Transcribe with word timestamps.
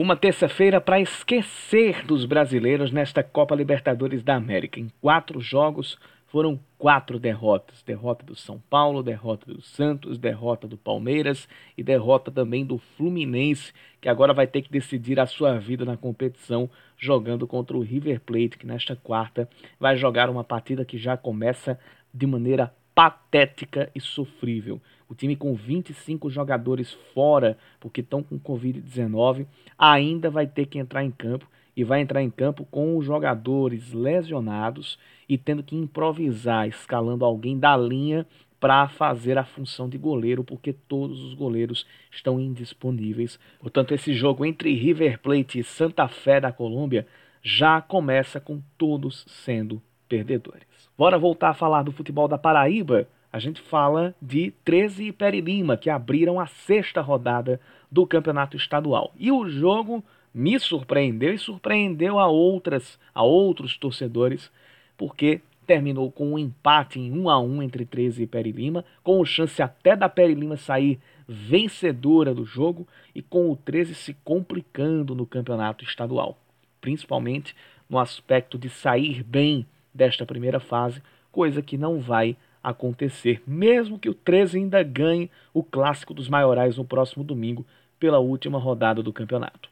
Uma 0.00 0.14
terça-feira 0.16 0.80
para 0.80 1.00
esquecer 1.00 2.06
dos 2.06 2.24
brasileiros 2.24 2.92
nesta 2.92 3.20
Copa 3.20 3.56
Libertadores 3.56 4.22
da 4.22 4.36
América. 4.36 4.78
Em 4.78 4.88
quatro 5.00 5.40
jogos 5.40 5.98
foram 6.28 6.60
quatro 6.78 7.18
derrotas: 7.18 7.82
derrota 7.82 8.24
do 8.24 8.36
São 8.36 8.62
Paulo, 8.70 9.02
derrota 9.02 9.52
do 9.52 9.60
Santos, 9.60 10.16
derrota 10.16 10.68
do 10.68 10.76
Palmeiras 10.76 11.48
e 11.76 11.82
derrota 11.82 12.30
também 12.30 12.64
do 12.64 12.78
Fluminense, 12.78 13.72
que 14.00 14.08
agora 14.08 14.32
vai 14.32 14.46
ter 14.46 14.62
que 14.62 14.70
decidir 14.70 15.18
a 15.18 15.26
sua 15.26 15.58
vida 15.58 15.84
na 15.84 15.96
competição 15.96 16.70
jogando 16.96 17.44
contra 17.44 17.76
o 17.76 17.82
River 17.82 18.20
Plate, 18.20 18.56
que 18.56 18.68
nesta 18.68 18.94
quarta 18.94 19.48
vai 19.80 19.96
jogar 19.96 20.30
uma 20.30 20.44
partida 20.44 20.84
que 20.84 20.96
já 20.96 21.16
começa 21.16 21.76
de 22.14 22.24
maneira 22.24 22.72
patética 22.94 23.90
e 23.96 24.00
sofrível. 24.00 24.80
O 25.08 25.14
time 25.14 25.34
com 25.34 25.54
25 25.54 26.28
jogadores 26.28 26.92
fora, 27.14 27.56
porque 27.80 28.00
estão 28.00 28.22
com 28.22 28.38
Covid-19, 28.38 29.46
ainda 29.78 30.30
vai 30.30 30.46
ter 30.46 30.66
que 30.66 30.78
entrar 30.78 31.02
em 31.02 31.10
campo 31.10 31.48
e 31.74 31.84
vai 31.84 32.00
entrar 32.00 32.22
em 32.22 32.30
campo 32.30 32.66
com 32.70 32.96
os 32.96 33.06
jogadores 33.06 33.92
lesionados 33.92 34.98
e 35.28 35.38
tendo 35.38 35.62
que 35.62 35.76
improvisar, 35.76 36.68
escalando 36.68 37.24
alguém 37.24 37.58
da 37.58 37.76
linha 37.76 38.26
para 38.60 38.88
fazer 38.88 39.38
a 39.38 39.44
função 39.44 39.88
de 39.88 39.96
goleiro, 39.96 40.42
porque 40.42 40.72
todos 40.72 41.22
os 41.22 41.34
goleiros 41.34 41.86
estão 42.10 42.40
indisponíveis. 42.40 43.38
Portanto, 43.60 43.94
esse 43.94 44.12
jogo 44.12 44.44
entre 44.44 44.74
River 44.74 45.20
Plate 45.20 45.60
e 45.60 45.64
Santa 45.64 46.08
Fé 46.08 46.40
da 46.40 46.52
Colômbia 46.52 47.06
já 47.42 47.80
começa 47.80 48.40
com 48.40 48.60
todos 48.76 49.24
sendo 49.28 49.80
perdedores. 50.08 50.66
Bora 50.96 51.18
voltar 51.18 51.50
a 51.50 51.54
falar 51.54 51.82
do 51.82 51.92
futebol 51.92 52.26
da 52.26 52.36
Paraíba? 52.36 53.06
A 53.32 53.38
gente 53.38 53.60
fala 53.60 54.14
de 54.20 54.52
13 54.64 55.08
e 55.08 55.12
Peri 55.12 55.40
Lima, 55.40 55.76
que 55.76 55.90
abriram 55.90 56.40
a 56.40 56.46
sexta 56.46 57.00
rodada 57.00 57.60
do 57.90 58.06
campeonato 58.06 58.56
estadual. 58.56 59.12
E 59.18 59.30
o 59.30 59.48
jogo 59.48 60.02
me 60.32 60.58
surpreendeu 60.58 61.34
e 61.34 61.38
surpreendeu 61.38 62.18
a 62.18 62.26
outras, 62.26 62.98
a 63.14 63.22
outros 63.22 63.76
torcedores, 63.76 64.50
porque 64.96 65.42
terminou 65.66 66.10
com 66.10 66.32
um 66.32 66.38
empate 66.38 66.98
em 66.98 67.12
1 67.12 67.28
a 67.28 67.38
1 67.38 67.62
entre 67.62 67.84
13 67.84 68.22
e 68.22 68.26
Peri 68.26 68.50
Lima, 68.50 68.82
com 69.04 69.22
chance 69.26 69.60
até 69.60 69.94
da 69.94 70.08
Peri 70.08 70.34
Lima 70.34 70.56
sair 70.56 70.98
vencedora 71.28 72.34
do 72.34 72.46
jogo 72.46 72.88
e 73.14 73.20
com 73.20 73.50
o 73.50 73.56
13 73.56 73.94
se 73.94 74.14
complicando 74.24 75.14
no 75.14 75.26
campeonato 75.26 75.84
estadual, 75.84 76.38
principalmente 76.80 77.54
no 77.88 77.98
aspecto 77.98 78.56
de 78.56 78.70
sair 78.70 79.22
bem 79.22 79.66
desta 79.92 80.24
primeira 80.24 80.58
fase, 80.58 81.02
coisa 81.30 81.60
que 81.60 81.76
não 81.76 82.00
vai 82.00 82.34
acontecer, 82.70 83.42
mesmo 83.46 83.98
que 83.98 84.08
o 84.08 84.14
13 84.14 84.58
ainda 84.58 84.82
ganhe 84.82 85.30
o 85.52 85.62
clássico 85.62 86.14
dos 86.14 86.28
maiorais 86.28 86.76
no 86.76 86.84
próximo 86.84 87.24
domingo 87.24 87.66
pela 87.98 88.18
última 88.18 88.58
rodada 88.58 89.02
do 89.02 89.12
campeonato. 89.12 89.68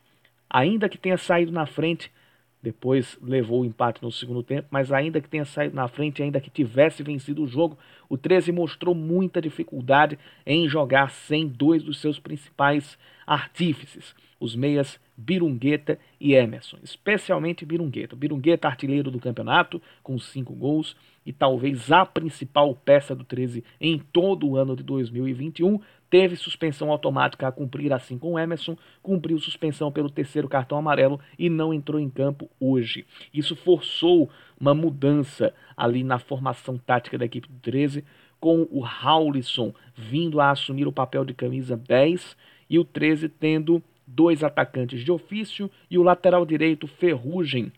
Ainda 0.48 0.88
que 0.88 0.98
tenha 0.98 1.18
saído 1.18 1.52
na 1.52 1.66
frente, 1.66 2.10
depois 2.66 3.16
levou 3.22 3.60
o 3.60 3.64
empate 3.64 4.02
no 4.02 4.10
segundo 4.10 4.42
tempo, 4.42 4.66
mas 4.72 4.90
ainda 4.90 5.20
que 5.20 5.28
tenha 5.28 5.44
saído 5.44 5.76
na 5.76 5.86
frente, 5.86 6.20
ainda 6.20 6.40
que 6.40 6.50
tivesse 6.50 7.00
vencido 7.00 7.44
o 7.44 7.46
jogo, 7.46 7.78
o 8.08 8.18
13 8.18 8.50
mostrou 8.50 8.92
muita 8.92 9.40
dificuldade 9.40 10.18
em 10.44 10.68
jogar 10.68 11.12
sem 11.12 11.46
dois 11.46 11.84
dos 11.84 12.00
seus 12.00 12.18
principais 12.18 12.98
artífices, 13.24 14.16
os 14.40 14.56
meias 14.56 14.98
Birungueta 15.16 15.96
e 16.20 16.34
Emerson, 16.34 16.78
especialmente 16.82 17.64
Birungueta. 17.64 18.16
Birungueta, 18.16 18.66
artilheiro 18.66 19.12
do 19.12 19.20
campeonato, 19.20 19.80
com 20.02 20.18
cinco 20.18 20.52
gols, 20.52 20.96
e 21.24 21.32
talvez 21.32 21.92
a 21.92 22.04
principal 22.04 22.74
peça 22.74 23.14
do 23.14 23.22
13 23.22 23.62
em 23.80 23.96
todo 23.98 24.48
o 24.48 24.56
ano 24.56 24.74
de 24.74 24.82
2021, 24.82 25.80
teve 26.08 26.36
suspensão 26.36 26.90
automática 26.90 27.48
a 27.48 27.52
cumprir, 27.52 27.92
assim 27.92 28.18
com 28.18 28.38
Emerson, 28.38 28.76
cumpriu 29.02 29.38
suspensão 29.38 29.90
pelo 29.90 30.10
terceiro 30.10 30.48
cartão 30.48 30.78
amarelo 30.78 31.20
e 31.38 31.48
não 31.48 31.72
entrou 31.72 32.00
em 32.00 32.10
campo 32.10 32.48
hoje. 32.60 33.06
Isso 33.32 33.56
forçou 33.56 34.30
uma 34.58 34.74
mudança 34.74 35.52
ali 35.76 36.02
na 36.02 36.18
formação 36.18 36.78
tática 36.78 37.18
da 37.18 37.24
equipe 37.24 37.48
do 37.48 37.58
13, 37.60 38.04
com 38.38 38.66
o 38.70 38.84
Haulisson 38.84 39.74
vindo 39.94 40.40
a 40.40 40.50
assumir 40.50 40.86
o 40.86 40.92
papel 40.92 41.24
de 41.24 41.34
camisa 41.34 41.76
10 41.76 42.36
e 42.68 42.78
o 42.78 42.84
13 42.84 43.28
tendo 43.28 43.82
dois 44.06 44.44
atacantes 44.44 45.04
de 45.04 45.10
ofício 45.10 45.70
e 45.90 45.98
o 45.98 46.02
lateral 46.02 46.46
direito 46.46 46.86
Ferrugem 46.86 47.72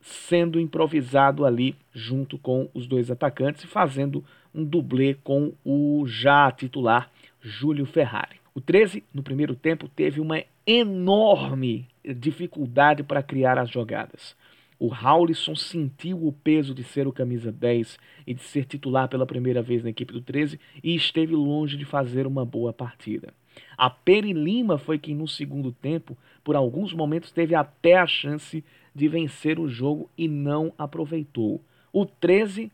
sendo 0.00 0.58
improvisado 0.58 1.44
ali 1.44 1.76
junto 1.92 2.38
com 2.38 2.68
os 2.74 2.86
dois 2.86 3.10
atacantes 3.10 3.64
e 3.64 3.66
fazendo 3.66 4.24
um 4.54 4.64
dublê 4.64 5.14
com 5.14 5.52
o 5.64 6.04
já 6.06 6.50
titular 6.50 7.10
Júlio 7.40 7.86
Ferrari. 7.86 8.36
O 8.54 8.60
13, 8.60 9.04
no 9.14 9.22
primeiro 9.22 9.54
tempo, 9.54 9.88
teve 9.88 10.20
uma 10.20 10.42
enorme 10.66 11.88
dificuldade 12.04 13.02
para 13.02 13.22
criar 13.22 13.58
as 13.58 13.70
jogadas. 13.70 14.36
O 14.78 14.94
Haulisson 14.94 15.54
sentiu 15.54 16.26
o 16.26 16.32
peso 16.32 16.74
de 16.74 16.82
ser 16.82 17.06
o 17.06 17.12
camisa 17.12 17.52
10 17.52 17.98
e 18.26 18.32
de 18.32 18.42
ser 18.42 18.64
titular 18.64 19.08
pela 19.08 19.26
primeira 19.26 19.60
vez 19.60 19.84
na 19.84 19.90
equipe 19.90 20.12
do 20.12 20.22
13 20.22 20.58
e 20.82 20.94
esteve 20.94 21.34
longe 21.34 21.76
de 21.76 21.84
fazer 21.84 22.26
uma 22.26 22.46
boa 22.46 22.72
partida. 22.72 23.34
A 23.76 23.90
Peri 23.90 24.32
Lima 24.32 24.78
foi 24.78 24.98
quem 24.98 25.14
no 25.14 25.28
segundo 25.28 25.70
tempo, 25.70 26.16
por 26.42 26.56
alguns 26.56 26.94
momentos, 26.94 27.30
teve 27.30 27.54
até 27.54 27.98
a 27.98 28.06
chance 28.06 28.64
de 28.94 29.08
vencer 29.08 29.58
o 29.58 29.68
jogo 29.68 30.08
e 30.16 30.26
não 30.26 30.72
aproveitou. 30.78 31.60
O 31.92 32.06
13, 32.06 32.72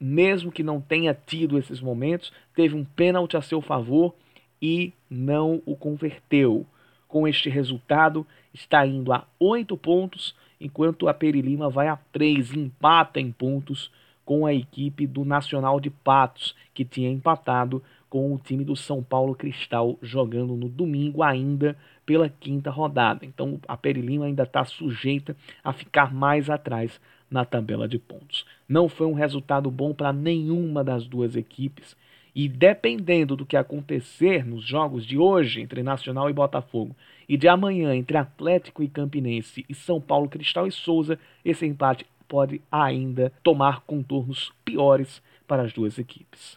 mesmo 0.00 0.52
que 0.52 0.62
não 0.62 0.80
tenha 0.80 1.14
tido 1.14 1.58
esses 1.58 1.80
momentos, 1.80 2.32
teve 2.54 2.74
um 2.74 2.84
pênalti 2.84 3.36
a 3.36 3.42
seu 3.42 3.60
favor 3.60 4.14
e 4.60 4.92
não 5.10 5.62
o 5.66 5.76
converteu. 5.76 6.66
Com 7.06 7.26
este 7.26 7.48
resultado, 7.48 8.26
está 8.52 8.86
indo 8.86 9.12
a 9.12 9.26
oito 9.40 9.76
pontos, 9.76 10.34
enquanto 10.60 11.08
a 11.08 11.14
Peri 11.14 11.40
Lima 11.40 11.70
vai 11.70 11.88
a 11.88 11.96
três, 12.12 12.52
empata 12.52 13.20
em 13.20 13.32
pontos 13.32 13.90
com 14.24 14.44
a 14.44 14.52
equipe 14.52 15.06
do 15.06 15.24
Nacional 15.24 15.80
de 15.80 15.88
Patos, 15.88 16.54
que 16.74 16.84
tinha 16.84 17.08
empatado 17.08 17.82
com 18.08 18.34
o 18.34 18.38
time 18.38 18.64
do 18.64 18.74
São 18.74 19.02
Paulo 19.02 19.34
Cristal 19.34 19.98
jogando 20.00 20.56
no 20.56 20.68
domingo 20.68 21.22
ainda 21.22 21.76
pela 22.06 22.28
quinta 22.28 22.70
rodada. 22.70 23.24
Então 23.24 23.60
a 23.66 23.76
Perilima 23.76 24.24
ainda 24.24 24.44
está 24.44 24.64
sujeita 24.64 25.36
a 25.62 25.72
ficar 25.72 26.12
mais 26.12 26.48
atrás 26.48 27.00
na 27.30 27.44
tabela 27.44 27.86
de 27.86 27.98
pontos. 27.98 28.46
Não 28.68 28.88
foi 28.88 29.06
um 29.06 29.14
resultado 29.14 29.70
bom 29.70 29.92
para 29.92 30.12
nenhuma 30.12 30.82
das 30.82 31.06
duas 31.06 31.36
equipes. 31.36 31.96
E 32.34 32.48
dependendo 32.48 33.34
do 33.34 33.44
que 33.44 33.56
acontecer 33.56 34.46
nos 34.46 34.64
jogos 34.64 35.04
de 35.04 35.18
hoje 35.18 35.60
entre 35.60 35.82
Nacional 35.82 36.30
e 36.30 36.32
Botafogo 36.32 36.94
e 37.28 37.36
de 37.36 37.48
amanhã 37.48 37.94
entre 37.94 38.16
Atlético 38.16 38.82
e 38.82 38.88
Campinense 38.88 39.64
e 39.68 39.74
São 39.74 40.00
Paulo 40.00 40.28
Cristal 40.28 40.66
e 40.66 40.72
Souza, 40.72 41.18
esse 41.44 41.66
empate 41.66 42.06
pode 42.28 42.60
ainda 42.70 43.32
tomar 43.42 43.80
contornos 43.80 44.52
piores 44.64 45.22
para 45.46 45.62
as 45.62 45.72
duas 45.72 45.98
equipes. 45.98 46.46